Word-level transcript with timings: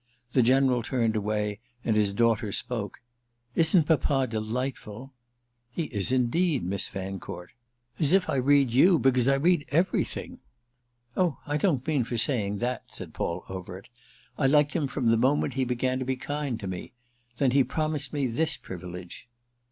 The 0.31 0.41
General 0.41 0.81
turned 0.81 1.15
away 1.15 1.59
and 1.85 1.95
his 1.95 2.11
daughter 2.11 2.51
spoke—"Isn't 2.51 3.83
papa 3.83 4.25
delightful?" 4.25 5.13
"He 5.69 5.83
is 5.93 6.11
indeed, 6.11 6.63
Miss 6.63 6.87
Fancourt." 6.87 7.51
"As 7.99 8.11
if 8.11 8.27
I 8.27 8.37
read 8.37 8.73
you 8.73 8.97
because 8.97 9.27
I 9.27 9.35
read 9.35 9.63
'everything'!" 9.69 10.39
"Oh 11.15 11.37
I 11.45 11.57
don't 11.57 11.85
mean 11.85 12.03
for 12.03 12.17
saying 12.17 12.57
that," 12.57 12.85
said 12.87 13.13
Paul 13.13 13.43
Overt. 13.47 13.89
"I 14.39 14.47
liked 14.47 14.75
him 14.75 14.87
from 14.87 15.09
the 15.09 15.17
moment 15.17 15.53
he 15.53 15.65
began 15.65 15.99
to 15.99 16.05
be 16.05 16.15
kind 16.15 16.59
to 16.61 16.65
me. 16.65 16.93
Then 17.37 17.51
he 17.51 17.63
promised 17.63 18.11
me 18.11 18.25
this 18.25 18.57
privilege." 18.57 19.27